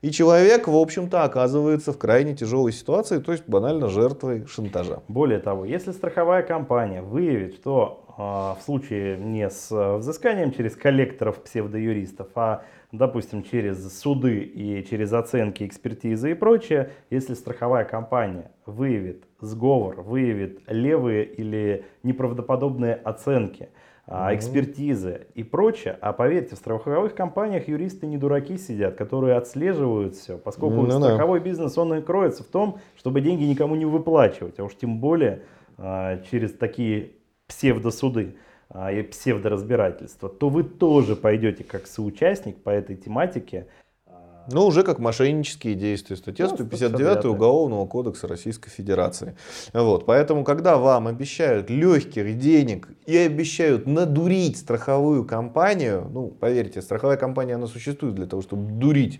И 0.00 0.10
человек, 0.10 0.68
в 0.68 0.76
общем-то, 0.76 1.24
оказывается 1.24 1.92
в 1.92 1.98
крайне 1.98 2.34
тяжелой 2.34 2.72
ситуации, 2.72 3.18
то 3.18 3.32
есть 3.32 3.44
банально 3.48 3.88
жертвой 3.88 4.46
шантажа. 4.46 5.02
Более 5.08 5.40
того, 5.40 5.64
если 5.64 5.90
страховая 5.92 6.42
компания 6.42 7.02
выявит, 7.02 7.54
что 7.54 8.04
э, 8.16 8.60
в 8.60 8.64
случае 8.64 9.18
не 9.18 9.48
с 9.50 9.70
взысканием 9.70 10.52
через 10.52 10.76
коллекторов 10.76 11.42
псевдоюристов, 11.42 12.28
а 12.36 12.62
допустим, 12.92 13.42
через 13.42 13.98
суды 14.00 14.40
и 14.40 14.84
через 14.88 15.12
оценки, 15.12 15.64
экспертизы 15.64 16.30
и 16.30 16.34
прочее, 16.34 16.90
если 17.10 17.34
страховая 17.34 17.84
компания 17.84 18.50
выявит 18.66 19.24
сговор, 19.40 20.00
выявит 20.00 20.60
левые 20.66 21.24
или 21.24 21.84
неправдоподобные 22.02 22.94
оценки, 22.94 23.68
а, 24.06 24.34
экспертизы 24.34 25.26
и 25.34 25.44
прочее. 25.44 25.98
А 26.00 26.14
поверьте, 26.14 26.56
в 26.56 26.58
страховых 26.58 27.14
компаниях 27.14 27.68
юристы 27.68 28.06
не 28.06 28.16
дураки 28.16 28.56
сидят, 28.56 28.96
которые 28.96 29.36
отслеживают 29.36 30.14
все, 30.14 30.38
поскольку 30.38 30.86
да. 30.86 30.98
страховой 30.98 31.40
бизнес, 31.40 31.76
он 31.76 31.94
и 31.94 32.00
кроется 32.00 32.42
в 32.42 32.46
том, 32.46 32.78
чтобы 32.96 33.20
деньги 33.20 33.44
никому 33.44 33.74
не 33.74 33.84
выплачивать, 33.84 34.58
а 34.58 34.64
уж 34.64 34.74
тем 34.74 34.98
более 34.98 35.42
а, 35.76 36.22
через 36.30 36.54
такие 36.54 37.12
псевдосуды 37.46 38.36
и 38.74 39.02
псевдоразбирательства, 39.02 40.28
то 40.28 40.48
вы 40.50 40.62
тоже 40.62 41.16
пойдете 41.16 41.64
как 41.64 41.86
соучастник 41.86 42.62
по 42.62 42.70
этой 42.70 42.96
тематике. 42.96 43.66
а, 44.06 44.44
Ну, 44.52 44.66
уже 44.66 44.82
как 44.82 44.98
мошеннические 44.98 45.74
действия. 45.74 46.16
Статья 46.16 46.46
Ну, 46.48 46.54
159 46.54 46.90
159. 46.92 47.24
Уголовного 47.34 47.86
кодекса 47.86 48.28
Российской 48.28 48.68
Федерации. 48.70 49.36
Вот. 49.72 50.04
Поэтому, 50.04 50.44
когда 50.44 50.76
вам 50.76 51.06
обещают 51.06 51.70
легких 51.70 52.38
денег 52.38 52.88
и 53.06 53.16
обещают 53.16 53.86
надурить 53.86 54.58
страховую 54.58 55.24
компанию, 55.24 56.06
ну, 56.12 56.28
поверьте, 56.28 56.82
страховая 56.82 57.16
компания, 57.16 57.54
она 57.54 57.66
существует 57.66 58.14
для 58.16 58.26
того, 58.26 58.42
чтобы 58.42 58.70
дурить 58.70 59.18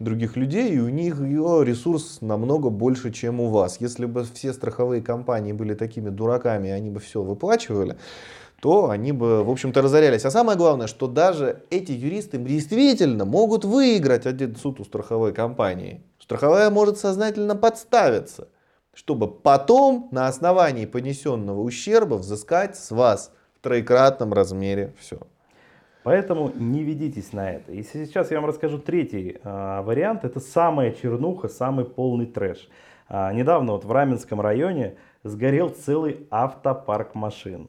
других 0.00 0.36
людей, 0.36 0.70
и 0.72 0.80
у 0.80 0.88
них 0.88 1.20
ее 1.20 1.62
ресурс 1.64 2.18
намного 2.20 2.68
больше, 2.68 3.12
чем 3.12 3.40
у 3.40 3.48
вас. 3.50 3.80
Если 3.80 4.06
бы 4.06 4.24
все 4.24 4.52
страховые 4.52 5.02
компании 5.02 5.52
были 5.52 5.74
такими 5.74 6.08
дураками, 6.10 6.70
они 6.70 6.90
бы 6.90 6.98
все 6.98 7.22
выплачивали, 7.22 7.96
то 8.60 8.90
они 8.90 9.12
бы, 9.12 9.44
в 9.44 9.50
общем-то, 9.50 9.82
разорялись. 9.82 10.24
А 10.24 10.30
самое 10.30 10.58
главное, 10.58 10.88
что 10.88 11.06
даже 11.06 11.62
эти 11.70 11.92
юристы 11.92 12.38
действительно 12.38 13.24
могут 13.24 13.64
выиграть 13.64 14.26
один 14.26 14.56
суд 14.56 14.80
у 14.80 14.84
страховой 14.84 15.32
компании. 15.32 16.02
Страховая 16.18 16.68
может 16.70 16.98
сознательно 16.98 17.54
подставиться, 17.54 18.48
чтобы 18.92 19.28
потом 19.28 20.08
на 20.10 20.26
основании 20.26 20.86
понесенного 20.86 21.60
ущерба 21.60 22.16
взыскать 22.16 22.76
с 22.76 22.90
вас 22.90 23.32
в 23.54 23.62
троекратном 23.62 24.32
размере 24.32 24.92
все. 24.98 25.18
Поэтому 26.02 26.50
не 26.54 26.82
ведитесь 26.82 27.32
на 27.32 27.50
это. 27.50 27.72
И 27.72 27.82
сейчас 27.82 28.30
я 28.30 28.40
вам 28.40 28.48
расскажу 28.48 28.78
третий 28.78 29.38
а, 29.44 29.82
вариант. 29.82 30.24
Это 30.24 30.40
самая 30.40 30.92
чернуха, 30.92 31.48
самый 31.48 31.84
полный 31.84 32.26
трэш. 32.26 32.68
А, 33.08 33.32
недавно 33.32 33.72
вот 33.72 33.84
в 33.84 33.92
Раменском 33.92 34.40
районе 34.40 34.96
сгорел 35.22 35.68
целый 35.68 36.26
автопарк 36.30 37.14
машин. 37.14 37.68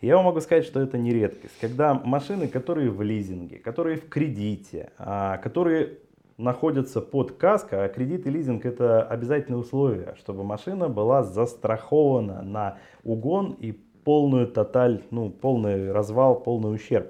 Я 0.00 0.14
вам 0.14 0.26
могу 0.26 0.40
сказать, 0.40 0.64
что 0.64 0.80
это 0.80 0.96
не 0.96 1.12
редкость. 1.12 1.58
Когда 1.60 1.92
машины, 1.92 2.46
которые 2.46 2.90
в 2.90 3.02
лизинге, 3.02 3.58
которые 3.58 3.96
в 3.96 4.08
кредите, 4.08 4.92
а, 4.96 5.38
которые 5.38 5.98
находятся 6.36 7.00
под 7.00 7.32
каско, 7.32 7.82
а 7.82 7.88
кредит 7.88 8.24
и 8.26 8.30
лизинг 8.30 8.64
это 8.64 9.02
обязательное 9.02 9.58
условие, 9.58 10.14
чтобы 10.18 10.44
машина 10.44 10.88
была 10.88 11.24
застрахована 11.24 12.42
на 12.42 12.78
угон 13.02 13.56
и 13.58 13.72
полную 13.72 14.46
тоталь, 14.46 15.02
ну, 15.10 15.30
полный 15.30 15.90
развал, 15.90 16.40
полный 16.40 16.72
ущерб, 16.72 17.08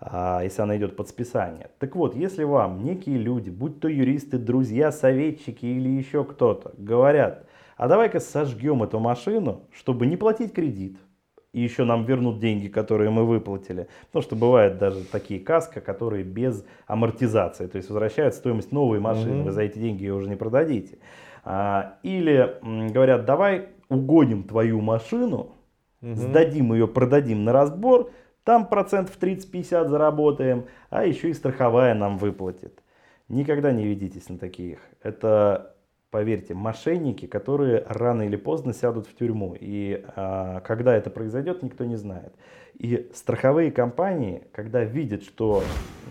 а, 0.00 0.40
если 0.44 0.62
она 0.62 0.76
идет 0.76 0.94
под 0.94 1.08
списание. 1.08 1.70
Так 1.80 1.96
вот, 1.96 2.14
если 2.14 2.44
вам 2.44 2.84
некие 2.84 3.18
люди, 3.18 3.50
будь 3.50 3.80
то 3.80 3.88
юристы, 3.88 4.38
друзья, 4.38 4.92
советчики 4.92 5.66
или 5.66 5.88
еще 5.88 6.22
кто-то, 6.22 6.72
говорят, 6.78 7.46
а 7.76 7.88
давай-ка 7.88 8.20
сожгем 8.20 8.84
эту 8.84 9.00
машину, 9.00 9.62
чтобы 9.72 10.06
не 10.06 10.16
платить 10.16 10.52
кредит, 10.52 10.98
и 11.52 11.60
еще 11.60 11.84
нам 11.84 12.04
вернут 12.04 12.38
деньги, 12.40 12.68
которые 12.68 13.10
мы 13.10 13.24
выплатили. 13.24 13.88
Потому 14.08 14.22
что 14.22 14.36
бывают 14.36 14.78
даже 14.78 15.04
такие 15.04 15.40
каска, 15.40 15.80
которые 15.80 16.24
без 16.24 16.64
амортизации, 16.86 17.66
то 17.66 17.76
есть 17.76 17.88
возвращают 17.88 18.34
стоимость 18.34 18.72
новой 18.72 19.00
машины, 19.00 19.36
Мгм. 19.36 19.44
вы 19.44 19.50
за 19.52 19.62
эти 19.62 19.78
деньги 19.78 20.02
ее 20.04 20.14
уже 20.14 20.28
не 20.28 20.36
продадите. 20.36 20.98
А, 21.44 21.98
Или 22.02 22.56
говорят, 22.92 23.24
давай 23.24 23.68
угоним 23.88 24.42
твою 24.42 24.80
машину, 24.80 25.52
сдадим 26.02 26.72
ее, 26.74 26.86
продадим 26.86 27.44
на 27.44 27.52
разбор, 27.52 28.10
там 28.44 28.66
процентов 28.66 29.16
30-50 29.18 29.88
заработаем, 29.88 30.66
а 30.90 31.04
еще 31.04 31.30
и 31.30 31.34
страховая 31.34 31.94
нам 31.94 32.18
выплатит. 32.18 32.82
Никогда 33.28 33.72
не 33.72 33.84
ведитесь 33.84 34.28
на 34.28 34.38
таких. 34.38 34.78
Это, 35.02 35.74
поверьте, 36.10 36.54
мошенники, 36.54 37.26
которые 37.26 37.84
рано 37.88 38.22
или 38.22 38.36
поздно 38.36 38.72
сядут 38.72 39.06
в 39.06 39.14
тюрьму. 39.14 39.56
И 39.58 40.04
а, 40.16 40.60
когда 40.60 40.96
это 40.96 41.10
произойдет, 41.10 41.62
никто 41.62 41.84
не 41.84 41.96
знает. 41.96 42.34
И 42.74 43.10
страховые 43.12 43.70
компании, 43.70 44.44
когда 44.52 44.84
видят, 44.84 45.22
что, 45.22 45.62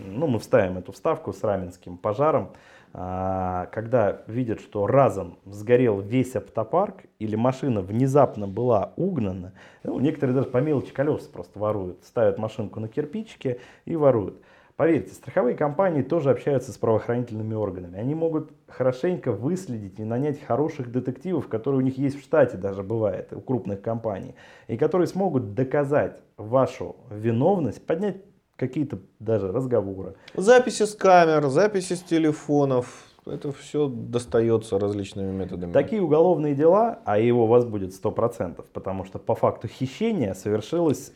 ну, 0.06 0.26
мы 0.26 0.38
вставим 0.38 0.78
эту 0.78 0.92
вставку 0.92 1.32
с 1.32 1.42
раменским 1.42 1.96
пожаром, 1.96 2.52
а, 2.92 3.66
когда 3.72 4.22
видят, 4.26 4.60
что 4.60 4.86
разом 4.86 5.38
сгорел 5.44 6.00
весь 6.00 6.36
автопарк 6.36 7.04
или 7.18 7.36
машина 7.36 7.80
внезапно 7.80 8.46
была 8.46 8.92
угнана, 8.96 9.52
ну, 9.82 9.98
некоторые 9.98 10.36
даже 10.36 10.48
по 10.48 10.58
мелочи 10.58 10.92
колеса 10.92 11.28
просто 11.32 11.58
воруют, 11.58 12.04
ставят 12.04 12.38
машинку 12.38 12.80
на 12.80 12.88
кирпичики 12.88 13.60
и 13.84 13.96
воруют. 13.96 14.40
Поверьте, 14.78 15.12
страховые 15.12 15.56
компании 15.56 16.02
тоже 16.02 16.30
общаются 16.30 16.70
с 16.70 16.78
правоохранительными 16.78 17.52
органами. 17.54 17.98
Они 17.98 18.14
могут 18.14 18.52
хорошенько 18.68 19.32
выследить 19.32 19.98
и 19.98 20.04
нанять 20.04 20.40
хороших 20.40 20.92
детективов, 20.92 21.48
которые 21.48 21.80
у 21.80 21.84
них 21.84 21.98
есть 21.98 22.16
в 22.16 22.22
штате 22.22 22.56
даже 22.56 22.84
бывает, 22.84 23.32
у 23.32 23.40
крупных 23.40 23.82
компаний, 23.82 24.36
и 24.68 24.76
которые 24.76 25.08
смогут 25.08 25.54
доказать 25.54 26.20
вашу 26.36 26.94
виновность, 27.10 27.84
поднять 27.84 28.18
какие-то 28.54 29.00
даже 29.18 29.50
разговоры. 29.50 30.14
Записи 30.34 30.84
с 30.84 30.94
камер, 30.94 31.48
записи 31.48 31.94
с 31.94 32.02
телефонов. 32.02 33.02
Это 33.26 33.50
все 33.50 33.88
достается 33.88 34.78
различными 34.78 35.32
методами. 35.32 35.72
Такие 35.72 36.00
уголовные 36.00 36.54
дела, 36.54 37.00
а 37.04 37.18
его 37.18 37.46
у 37.46 37.48
вас 37.48 37.64
будет 37.64 37.90
100%, 38.00 38.64
потому 38.72 39.04
что 39.04 39.18
по 39.18 39.34
факту 39.34 39.66
хищения 39.66 40.34
совершилась 40.34 41.14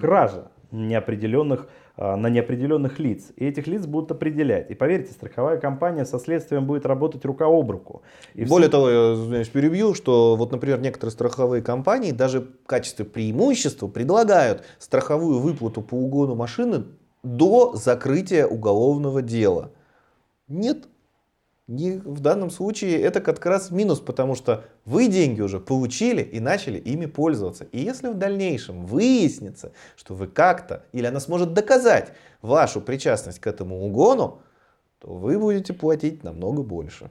кража 0.00 0.50
неопределенных, 0.72 1.68
на 1.96 2.28
неопределенных 2.28 2.98
лиц. 2.98 3.30
И 3.36 3.44
этих 3.46 3.66
лиц 3.68 3.86
будут 3.86 4.10
определять. 4.10 4.70
И 4.70 4.74
поверьте, 4.74 5.12
страховая 5.12 5.58
компания 5.58 6.04
со 6.04 6.18
следствием 6.18 6.66
будет 6.66 6.86
работать 6.86 7.24
рука 7.24 7.46
об 7.46 7.70
руку. 7.70 8.02
И 8.34 8.44
Более 8.44 8.66
суд- 8.66 8.72
того, 8.72 8.90
я 8.90 9.14
извиняюсь, 9.14 9.48
перебью, 9.48 9.94
что 9.94 10.34
вот, 10.36 10.50
например, 10.50 10.80
некоторые 10.80 11.12
страховые 11.12 11.62
компании 11.62 12.10
даже 12.10 12.40
в 12.40 12.66
качестве 12.66 13.04
преимущества 13.04 13.86
предлагают 13.86 14.64
страховую 14.78 15.38
выплату 15.38 15.82
по 15.82 15.94
угону 15.94 16.34
машины 16.34 16.84
до 17.22 17.74
закрытия 17.76 18.46
уголовного 18.46 19.22
дела. 19.22 19.70
Нет. 20.48 20.88
Не, 21.66 21.92
в 21.92 22.20
данном 22.20 22.50
случае 22.50 23.00
это 23.00 23.22
как 23.22 23.44
раз 23.46 23.70
минус, 23.70 23.98
потому 23.98 24.34
что 24.34 24.64
вы 24.84 25.08
деньги 25.08 25.40
уже 25.40 25.60
получили 25.60 26.20
и 26.20 26.38
начали 26.38 26.78
ими 26.78 27.06
пользоваться. 27.06 27.64
И 27.72 27.80
если 27.80 28.08
в 28.08 28.14
дальнейшем 28.14 28.84
выяснится, 28.84 29.72
что 29.96 30.14
вы 30.14 30.26
как-то, 30.26 30.84
или 30.92 31.06
она 31.06 31.20
сможет 31.20 31.54
доказать 31.54 32.12
вашу 32.42 32.82
причастность 32.82 33.38
к 33.38 33.46
этому 33.46 33.82
угону, 33.82 34.42
то 34.98 35.14
вы 35.14 35.38
будете 35.38 35.72
платить 35.72 36.22
намного 36.22 36.62
больше. 36.62 37.10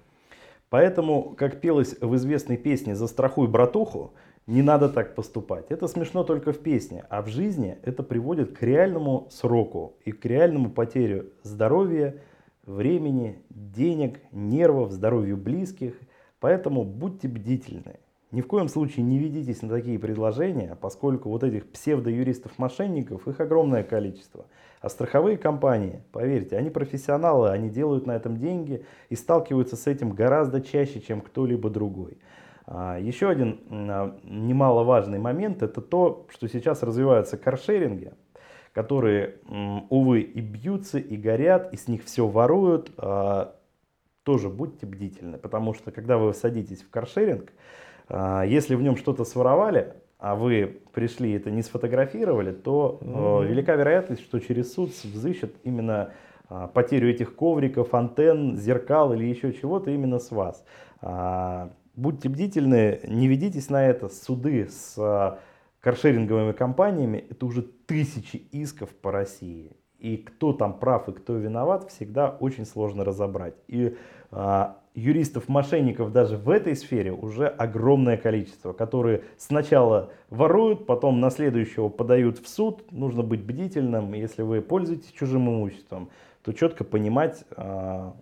Поэтому, 0.70 1.34
как 1.36 1.60
пелось 1.60 1.96
в 2.00 2.16
известной 2.16 2.58
песне 2.58 2.96
«Застрахуй 2.96 3.48
братуху», 3.48 4.14
не 4.46 4.62
надо 4.62 4.90
так 4.90 5.16
поступать. 5.16 5.66
Это 5.70 5.88
смешно 5.88 6.24
только 6.24 6.52
в 6.52 6.60
песне, 6.60 7.06
а 7.10 7.22
в 7.22 7.28
жизни 7.28 7.78
это 7.84 8.04
приводит 8.04 8.58
к 8.58 8.62
реальному 8.62 9.28
сроку 9.32 9.96
и 10.04 10.12
к 10.12 10.26
реальному 10.26 10.70
потерю 10.70 11.32
здоровья, 11.44 12.22
времени, 12.66 13.44
денег, 13.50 14.20
нервов, 14.32 14.92
здоровью 14.92 15.38
близких. 15.38 16.00
Поэтому 16.40 16.84
будьте 16.84 17.28
бдительны. 17.28 18.00
Ни 18.32 18.42
в 18.42 18.48
коем 18.48 18.68
случае 18.68 19.06
не 19.06 19.20
ведитесь 19.20 19.62
на 19.62 19.70
такие 19.70 20.00
предложения, 20.00 20.76
поскольку 20.82 21.30
вот 21.30 21.44
этих 21.44 21.72
псевдоюристов-мошенников, 21.72 23.28
их 23.28 23.40
огромное 23.40 23.84
количество. 23.84 24.48
А 24.82 24.90
страховые 24.90 25.38
компании, 25.38 26.02
поверьте, 26.12 26.58
они 26.58 26.72
профессионалы, 26.72 27.50
они 27.50 27.70
делают 27.70 28.08
на 28.08 28.16
этом 28.16 28.38
деньги 28.38 28.84
и 29.10 29.16
сталкиваются 29.16 29.76
с 29.76 29.86
этим 29.86 30.10
гораздо 30.10 30.62
чаще, 30.62 31.00
чем 31.00 31.22
кто-либо 31.22 31.70
другой. 31.70 32.18
А, 32.66 32.98
Еще 32.98 33.30
один 33.30 33.60
а, 33.70 34.18
немаловажный 34.24 35.20
момент, 35.20 35.62
это 35.62 35.80
то, 35.80 36.26
что 36.30 36.48
сейчас 36.48 36.82
развиваются 36.82 37.38
каршеринги, 37.38 38.14
которые, 38.74 39.36
увы, 39.90 40.22
и 40.22 40.42
бьются, 40.42 40.98
и 40.98 41.16
горят, 41.16 41.72
и 41.74 41.78
с 41.78 41.88
них 41.88 42.04
все 42.04 42.28
воруют. 42.28 42.92
А, 42.98 43.56
Тоже 44.24 44.50
будьте 44.50 44.86
бдительны, 44.86 45.38
потому 45.38 45.74
что 45.74 45.92
когда 45.92 46.18
вы 46.18 46.34
садитесь 46.34 46.82
в 46.82 46.90
каршеринг, 46.90 47.52
а, 48.08 48.44
если 48.44 48.76
в 48.76 48.82
нем 48.82 48.96
что-то 48.96 49.26
своровали, 49.26 49.94
а 50.18 50.36
вы 50.36 50.80
пришли 50.94 51.32
и 51.32 51.36
это 51.36 51.52
не 51.52 51.62
сфотографировали, 51.62 52.54
то 52.54 53.00
Мгм. 53.02 53.46
велика 53.46 53.76
вероятность, 53.76 54.22
что 54.24 54.40
через 54.40 54.74
суд 54.74 54.92
взыщут 55.04 55.54
именно 55.64 56.12
потерю 56.74 57.10
этих 57.10 57.36
ковриков, 57.36 57.94
антенн, 57.94 58.56
зеркал 58.56 59.12
или 59.14 59.26
еще 59.26 59.52
чего-то 59.52 59.92
именно 59.92 60.20
с 60.20 60.32
вас. 60.32 60.64
Будьте 61.96 62.30
бдительны, 62.30 63.02
не 63.08 63.28
ведитесь 63.28 63.70
на 63.70 63.86
это. 63.86 64.08
Суды 64.08 64.68
с 64.70 65.38
каршеринговыми 65.84 66.54
компаниями 66.54 67.26
это 67.30 67.46
уже 67.46 67.62
тысячи 67.62 68.38
исков 68.52 68.90
по 68.90 69.12
России. 69.12 69.76
И 70.00 70.18
кто 70.18 70.54
там 70.54 70.80
прав 70.80 71.10
и 71.10 71.12
кто 71.12 71.36
виноват, 71.36 71.90
всегда 71.90 72.30
очень 72.30 72.66
сложно 72.66 73.04
разобрать. 73.04 73.56
И 73.68 73.96
а, 74.32 74.78
юристов-мошенников 74.96 76.12
даже 76.12 76.38
в 76.38 76.50
этой 76.50 76.76
сфере 76.76 77.12
уже 77.12 77.48
огромное 77.48 78.18
количество, 78.18 78.72
которые 78.72 79.24
сначала 79.38 80.12
воруют, 80.30 80.86
потом 80.86 81.20
на 81.20 81.30
следующего 81.30 81.90
подают 81.90 82.40
в 82.40 82.48
суд. 82.48 82.90
Нужно 82.92 83.22
быть 83.22 83.44
бдительным. 83.44 84.14
Если 84.14 84.42
вы 84.42 84.62
пользуетесь 84.62 85.12
чужим 85.12 85.50
имуществом, 85.50 86.10
то 86.44 86.54
четко 86.54 86.86
понимать, 86.86 87.44
а, 87.58 88.16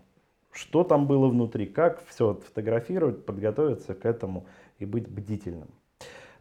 что 0.51 0.83
там 0.83 1.05
было 1.05 1.27
внутри, 1.27 1.67
как 1.67 2.03
все 2.07 2.33
фотографировать, 2.33 3.23
подготовиться 3.23 3.93
к 3.93 4.05
этому 4.05 4.45
и 4.79 4.85
быть 4.85 5.07
бдительным. 5.07 5.69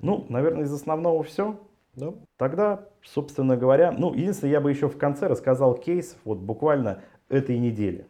Ну, 0.03 0.27
наверное, 0.29 0.65
из 0.65 0.73
основного 0.73 1.23
все. 1.23 1.59
Да. 1.95 2.15
Тогда, 2.37 2.89
собственно 3.03 3.57
говоря, 3.57 3.93
ну, 3.93 4.15
единственное, 4.15 4.53
я 4.53 4.61
бы 4.61 4.71
еще 4.71 4.89
в 4.89 4.97
конце 4.97 5.27
рассказал 5.27 5.75
кейс, 5.75 6.17
вот 6.25 6.39
буквально 6.39 7.03
этой 7.29 7.59
недели. 7.59 8.07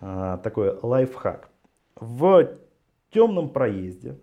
А, 0.00 0.38
такой 0.38 0.78
лайфхак. 0.80 1.50
В 1.96 2.56
темном 3.10 3.50
проезде, 3.50 4.18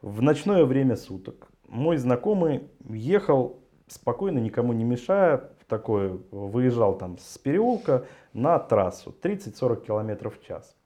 в 0.00 0.22
ночное 0.22 0.64
время 0.64 0.96
суток, 0.96 1.48
мой 1.68 1.96
знакомый 1.98 2.68
ехал 2.88 3.60
спокойно, 3.86 4.38
никому 4.38 4.72
не 4.72 4.84
мешая, 4.84 5.50
такой, 5.68 6.20
выезжал 6.30 6.96
там 6.98 7.18
с 7.18 7.38
переулка 7.38 8.06
на 8.32 8.58
трассу 8.58 9.14
30-40 9.22 9.84
км 9.84 10.30
в 10.30 10.42
час. 10.42 10.76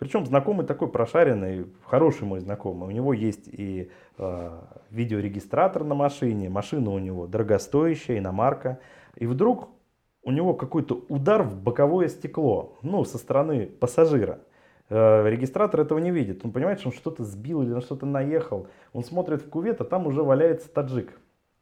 Причем 0.00 0.24
знакомый 0.24 0.64
такой 0.64 0.88
прошаренный, 0.88 1.66
хороший 1.84 2.26
мой 2.26 2.40
знакомый. 2.40 2.88
У 2.88 2.90
него 2.90 3.12
есть 3.12 3.46
и 3.46 3.90
э, 4.16 4.60
видеорегистратор 4.90 5.84
на 5.84 5.94
машине, 5.94 6.48
машина 6.48 6.90
у 6.90 6.98
него 6.98 7.26
дорогостоящая, 7.26 8.16
иномарка. 8.16 8.80
И 9.16 9.26
вдруг 9.26 9.68
у 10.22 10.32
него 10.32 10.54
какой-то 10.54 11.04
удар 11.10 11.42
в 11.42 11.62
боковое 11.62 12.08
стекло, 12.08 12.78
ну, 12.80 13.04
со 13.04 13.18
стороны 13.18 13.66
пассажира. 13.66 14.40
Э, 14.88 15.28
регистратор 15.28 15.82
этого 15.82 15.98
не 15.98 16.10
видит. 16.10 16.46
Он 16.46 16.50
понимает, 16.50 16.80
что 16.80 16.88
он 16.88 16.94
что-то 16.94 17.22
сбил 17.22 17.60
или 17.60 17.68
на 17.68 17.82
что-то 17.82 18.06
наехал. 18.06 18.68
Он 18.94 19.04
смотрит 19.04 19.42
в 19.42 19.50
кувет, 19.50 19.82
а 19.82 19.84
там 19.84 20.06
уже 20.06 20.22
валяется 20.22 20.72
таджик. 20.72 21.12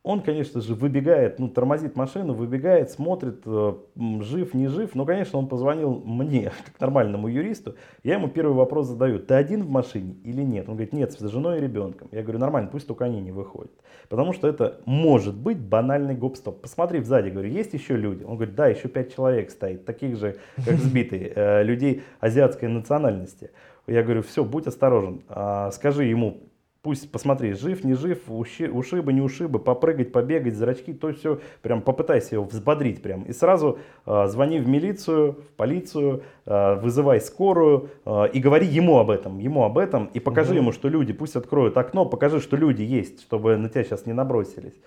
Он, 0.04 0.22
конечно 0.22 0.60
же, 0.60 0.74
выбегает, 0.74 1.38
ну, 1.40 1.48
тормозит 1.48 1.96
машину, 1.96 2.32
выбегает, 2.32 2.90
смотрит, 2.90 3.42
э, 3.44 3.74
жив, 4.20 4.54
не 4.54 4.68
жив. 4.68 4.94
Но, 4.94 5.04
конечно, 5.04 5.38
он 5.38 5.48
позвонил 5.48 6.00
мне, 6.04 6.52
как 6.66 6.80
нормальному 6.80 7.28
юристу. 7.28 7.74
Я 8.04 8.14
ему 8.14 8.28
первый 8.28 8.54
вопрос 8.54 8.86
задаю. 8.86 9.18
Ты 9.18 9.34
один 9.34 9.64
в 9.64 9.68
машине 9.68 10.14
или 10.24 10.42
нет? 10.42 10.68
Он 10.68 10.76
говорит, 10.76 10.92
нет, 10.92 11.12
с 11.12 11.28
женой 11.28 11.58
и 11.58 11.60
ребенком. 11.60 12.08
Я 12.12 12.22
говорю, 12.22 12.38
нормально, 12.38 12.70
пусть 12.70 12.86
только 12.86 13.06
они 13.06 13.20
не 13.20 13.32
выходят. 13.32 13.72
Потому 14.08 14.32
что 14.32 14.46
это 14.46 14.80
может 14.86 15.36
быть 15.36 15.58
банальный 15.58 16.14
гоп-стоп. 16.14 16.62
Посмотри 16.62 17.00
сзади, 17.00 17.30
говорю, 17.30 17.50
есть 17.50 17.74
еще 17.74 17.96
люди? 17.96 18.22
Он 18.22 18.36
говорит, 18.36 18.54
да, 18.54 18.68
еще 18.68 18.88
пять 18.88 19.14
человек 19.14 19.50
стоит, 19.50 19.84
таких 19.84 20.16
же, 20.16 20.36
как 20.64 20.76
сбитые, 20.76 21.32
э, 21.34 21.62
людей 21.64 22.02
азиатской 22.20 22.68
национальности. 22.68 23.50
Я 23.88 24.02
говорю, 24.02 24.22
все, 24.22 24.44
будь 24.44 24.66
осторожен. 24.66 25.22
А, 25.28 25.70
скажи 25.70 26.04
ему, 26.04 26.47
Пусть 26.88 27.12
посмотри, 27.12 27.52
жив, 27.52 27.84
не 27.84 27.92
жив, 27.92 28.18
ушибы, 28.30 29.12
не 29.12 29.20
ушибы, 29.20 29.58
попрыгать, 29.58 30.10
побегать, 30.10 30.54
зрачки, 30.54 30.94
то 30.94 31.12
все, 31.12 31.38
прям 31.60 31.82
попытайся 31.82 32.36
его 32.36 32.44
взбодрить 32.46 33.02
прям. 33.02 33.24
И 33.24 33.34
сразу 33.34 33.78
э, 34.06 34.26
звони 34.28 34.58
в 34.58 34.66
милицию, 34.66 35.32
в 35.32 35.56
полицию, 35.58 36.22
э, 36.46 36.80
вызывай 36.80 37.20
скорую 37.20 37.90
э, 38.06 38.28
и 38.32 38.40
говори 38.40 38.66
ему 38.66 38.96
об 39.00 39.10
этом, 39.10 39.38
ему 39.38 39.64
об 39.64 39.76
этом, 39.76 40.06
и 40.14 40.18
покажи 40.18 40.52
угу. 40.52 40.60
ему, 40.60 40.72
что 40.72 40.88
люди, 40.88 41.12
пусть 41.12 41.36
откроют 41.36 41.76
окно, 41.76 42.06
покажи, 42.06 42.40
что 42.40 42.56
люди 42.56 42.80
есть, 42.80 43.20
чтобы 43.20 43.58
на 43.58 43.68
тебя 43.68 43.84
сейчас 43.84 44.06
не 44.06 44.14
набросились. 44.14 44.80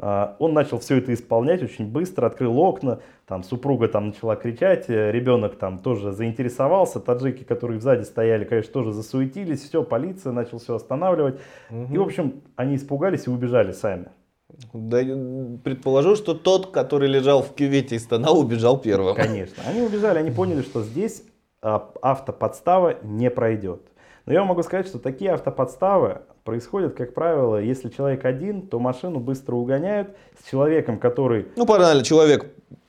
А, 0.00 0.36
он 0.38 0.52
начал 0.52 0.78
все 0.78 0.98
это 0.98 1.12
исполнять 1.12 1.62
очень 1.62 1.86
быстро, 1.86 2.26
открыл 2.26 2.58
окна, 2.60 3.00
там 3.26 3.42
супруга 3.42 3.88
там 3.88 4.08
начала 4.08 4.36
кричать, 4.36 4.88
э, 4.88 5.10
ребенок 5.10 5.56
там 5.56 5.80
тоже 5.80 6.12
заинтересовался, 6.12 7.00
таджики, 7.00 7.42
которые 7.42 7.80
сзади 7.80 8.04
стояли, 8.04 8.44
конечно, 8.44 8.72
тоже 8.72 8.92
засуетились, 8.92 9.62
все, 9.62 9.82
полиция 9.82 10.32
начал 10.32 10.58
все 10.58 10.76
останавливать. 10.76 11.40
Угу. 11.70 11.94
И, 11.94 11.98
в 11.98 12.02
общем, 12.02 12.42
они 12.54 12.76
испугались 12.76 13.26
и 13.26 13.30
убежали 13.30 13.72
сами. 13.72 14.06
Да, 14.72 14.98
предположу, 15.64 16.16
что 16.16 16.34
тот, 16.34 16.70
который 16.70 17.08
лежал 17.08 17.42
в 17.42 17.54
кювете 17.54 17.96
и 17.96 17.98
стонал, 17.98 18.38
убежал 18.38 18.78
первым. 18.78 19.14
Конечно. 19.14 19.62
Они 19.66 19.82
убежали, 19.82 20.18
они 20.18 20.30
поняли, 20.30 20.62
что 20.62 20.82
здесь 20.82 21.22
а, 21.60 21.90
автоподстава 22.00 22.98
не 23.02 23.30
пройдет. 23.30 23.82
Но 24.26 24.32
я 24.32 24.44
могу 24.44 24.62
сказать, 24.62 24.86
что 24.86 24.98
такие 24.98 25.32
автоподставы 25.32 26.22
происходят, 26.44 26.94
как 26.94 27.14
правило, 27.14 27.60
если 27.60 27.88
человек 27.88 28.24
один, 28.24 28.62
то 28.62 28.78
машину 28.78 29.20
быстро 29.20 29.56
угоняют 29.56 30.16
с 30.42 30.50
человеком, 30.50 30.98
который... 30.98 31.46
Ну, 31.56 31.64
банально, 31.64 32.02
человек 32.02 32.46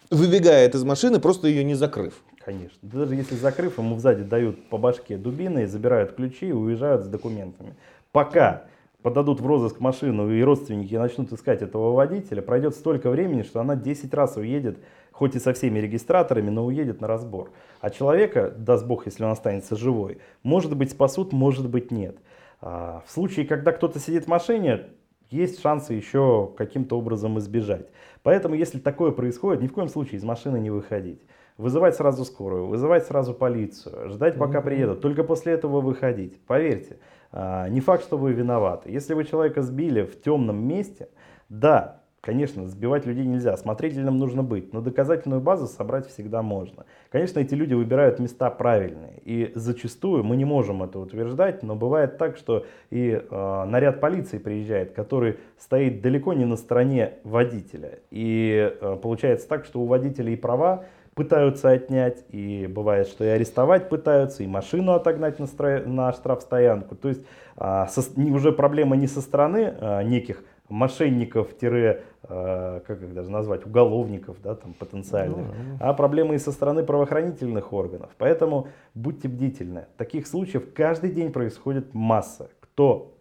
выбегает 0.09 0.75
из 0.75 0.83
машины, 0.83 1.19
просто 1.19 1.47
ее 1.47 1.63
не 1.63 1.75
закрыв. 1.75 2.13
Конечно. 2.43 2.79
Даже 2.81 3.15
если 3.15 3.35
закрыв, 3.35 3.77
ему 3.77 3.99
сзади 3.99 4.23
дают 4.23 4.69
по 4.69 4.77
башке 4.77 5.17
дубины, 5.17 5.67
забирают 5.67 6.13
ключи 6.13 6.47
и 6.47 6.51
уезжают 6.51 7.03
с 7.03 7.07
документами. 7.07 7.75
Пока 8.11 8.63
подадут 9.01 9.39
в 9.39 9.45
розыск 9.45 9.79
машину 9.79 10.31
и 10.31 10.41
родственники 10.41 10.95
начнут 10.95 11.31
искать 11.31 11.61
этого 11.61 11.93
водителя, 11.93 12.41
пройдет 12.41 12.75
столько 12.75 13.09
времени, 13.09 13.43
что 13.43 13.59
она 13.59 13.75
10 13.75 14.13
раз 14.13 14.37
уедет 14.37 14.77
хоть 15.11 15.35
и 15.35 15.39
со 15.39 15.53
всеми 15.53 15.79
регистраторами, 15.79 16.49
но 16.49 16.65
уедет 16.65 17.01
на 17.01 17.07
разбор. 17.07 17.51
А 17.81 17.89
человека, 17.89 18.53
даст 18.55 18.85
Бог, 18.85 19.05
если 19.05 19.25
он 19.25 19.31
останется 19.31 19.75
живой, 19.75 20.19
может 20.43 20.75
быть 20.77 20.91
спасут, 20.91 21.33
может 21.33 21.69
быть 21.69 21.91
нет. 21.91 22.17
А 22.61 23.03
в 23.05 23.11
случае, 23.11 23.45
когда 23.45 23.71
кто-то 23.71 23.99
сидит 23.99 24.25
в 24.25 24.27
машине, 24.27 24.87
есть 25.29 25.61
шансы 25.61 25.93
еще 25.93 26.51
каким-то 26.57 26.97
образом 26.97 27.37
избежать. 27.39 27.87
Поэтому, 28.23 28.55
если 28.55 28.79
такое 28.79 29.11
происходит, 29.11 29.61
ни 29.61 29.67
в 29.67 29.73
коем 29.73 29.87
случае 29.87 30.17
из 30.17 30.23
машины 30.23 30.59
не 30.59 30.71
выходить. 30.71 31.21
Вызывать 31.57 31.95
сразу 31.95 32.25
скорую, 32.25 32.67
вызывать 32.67 33.05
сразу 33.05 33.33
полицию, 33.33 34.09
ждать, 34.09 34.37
пока 34.37 34.61
приедут, 34.61 35.01
только 35.01 35.23
после 35.23 35.53
этого 35.53 35.81
выходить. 35.81 36.39
Поверьте, 36.45 36.99
а, 37.31 37.67
не 37.67 37.81
факт, 37.81 38.03
что 38.03 38.17
вы 38.17 38.31
виноваты. 38.31 38.89
Если 38.91 39.13
вы 39.13 39.25
человека 39.25 39.61
сбили 39.61 40.03
в 40.03 40.21
темном 40.21 40.65
месте, 40.65 41.09
да, 41.49 42.01
Конечно, 42.21 42.67
сбивать 42.67 43.05
людей 43.05 43.25
нельзя, 43.25 43.55
смотрительным 43.55 44.17
нужно 44.17 44.43
быть, 44.43 44.73
но 44.73 44.81
доказательную 44.81 45.41
базу 45.41 45.67
собрать 45.67 46.07
всегда 46.07 46.41
можно. 46.41 46.85
Конечно, 47.11 47.39
эти 47.39 47.53
люди 47.53 47.73
выбирают 47.73 48.19
места 48.19 48.49
правильные, 48.49 49.21
и 49.23 49.51
зачастую 49.55 50.23
мы 50.23 50.35
не 50.35 50.45
можем 50.45 50.83
это 50.83 50.99
утверждать, 50.99 51.63
но 51.63 51.75
бывает 51.75 52.17
так, 52.17 52.35
что 52.35 52.65
и 52.89 53.11
э, 53.11 53.63
наряд 53.65 54.01
полиции 54.01 54.37
приезжает, 54.37 54.91
который 54.91 55.37
стоит 55.57 56.01
далеко 56.01 56.33
не 56.33 56.45
на 56.45 56.57
стороне 56.57 57.13
водителя. 57.23 57.99
И 58.11 58.73
э, 58.81 58.97
получается 59.01 59.47
так, 59.47 59.63
что 59.63 59.79
у 59.79 59.85
водителя 59.85 60.33
и 60.33 60.35
права 60.35 60.85
пытаются 61.19 61.69
отнять, 61.69 62.23
и 62.29 62.65
бывает, 62.67 63.07
что 63.07 63.25
и 63.25 63.27
арестовать 63.27 63.89
пытаются, 63.89 64.43
и 64.43 64.47
машину 64.47 64.93
отогнать 64.93 65.37
на, 65.39 65.47
стро... 65.47 65.81
на 65.85 66.13
штрафстоянку. 66.13 66.95
То 66.95 67.09
есть 67.09 67.25
а, 67.57 67.87
со... 67.87 68.01
уже 68.17 68.53
проблема 68.53 68.95
не 68.95 69.07
со 69.07 69.19
стороны 69.19 69.73
а, 69.79 70.01
неких 70.01 70.43
мошенников, 70.69 71.57
тире, 71.57 72.03
э, 72.23 72.81
как 72.85 73.01
их 73.01 73.13
даже 73.13 73.29
назвать, 73.29 73.65
уголовников 73.65 74.37
да, 74.41 74.55
там, 74.55 74.73
потенциальных, 74.73 75.47
ну, 75.47 75.77
а 75.79 75.93
проблемы 75.93 76.35
и 76.35 76.37
со 76.37 76.51
стороны 76.51 76.83
правоохранительных 76.83 77.73
органов. 77.73 78.11
Поэтому 78.17 78.67
будьте 78.93 79.27
бдительны. 79.27 79.87
Таких 79.97 80.27
случаев 80.27 80.73
каждый 80.73 81.11
день 81.11 81.31
происходит 81.31 81.93
масса. 81.93 82.49
Кто 82.59 83.17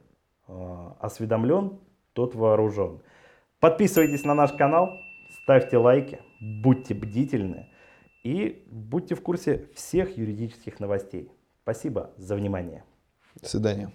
э, 0.46 0.88
осведомлен, 1.00 1.78
тот 2.12 2.34
вооружен. 2.34 3.00
Подписывайтесь 3.60 4.24
на 4.24 4.34
наш 4.34 4.52
канал, 4.52 4.98
ставьте 5.42 5.78
лайки, 5.78 6.20
будьте 6.40 6.94
бдительны 6.94 7.68
и 8.22 8.64
будьте 8.70 9.14
в 9.14 9.22
курсе 9.22 9.68
всех 9.74 10.16
юридических 10.16 10.80
новостей. 10.80 11.30
Спасибо 11.62 12.10
за 12.16 12.36
внимание. 12.36 12.84
До 13.40 13.48
свидания. 13.48 13.92